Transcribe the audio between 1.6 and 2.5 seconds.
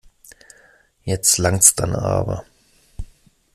dann aber.